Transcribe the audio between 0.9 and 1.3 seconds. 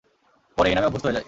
হয়ে যাই।